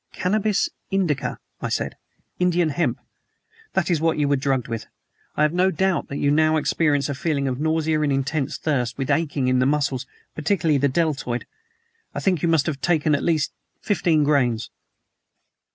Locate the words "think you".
12.19-12.47